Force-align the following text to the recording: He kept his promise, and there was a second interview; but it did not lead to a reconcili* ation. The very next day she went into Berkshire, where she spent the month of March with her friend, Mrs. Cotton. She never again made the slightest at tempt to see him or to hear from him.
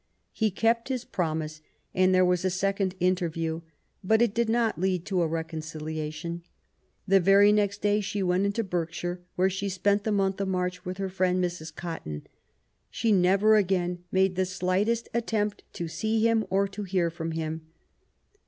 He 0.31 0.49
kept 0.49 0.89
his 0.89 1.05
promise, 1.05 1.61
and 1.93 2.11
there 2.11 2.25
was 2.25 2.43
a 2.43 2.49
second 2.49 2.95
interview; 2.99 3.61
but 4.03 4.19
it 4.19 4.33
did 4.33 4.49
not 4.49 4.81
lead 4.81 5.05
to 5.05 5.21
a 5.21 5.29
reconcili* 5.29 5.97
ation. 5.99 6.41
The 7.07 7.19
very 7.19 7.51
next 7.51 7.83
day 7.83 8.01
she 8.01 8.23
went 8.23 8.47
into 8.47 8.63
Berkshire, 8.63 9.21
where 9.35 9.47
she 9.47 9.69
spent 9.69 10.03
the 10.03 10.11
month 10.11 10.41
of 10.41 10.47
March 10.47 10.85
with 10.85 10.97
her 10.97 11.07
friend, 11.09 11.39
Mrs. 11.43 11.75
Cotton. 11.75 12.25
She 12.89 13.11
never 13.11 13.55
again 13.57 14.03
made 14.11 14.35
the 14.35 14.47
slightest 14.47 15.07
at 15.13 15.27
tempt 15.27 15.61
to 15.73 15.87
see 15.87 16.27
him 16.27 16.47
or 16.49 16.67
to 16.67 16.81
hear 16.81 17.11
from 17.11 17.33
him. 17.33 17.67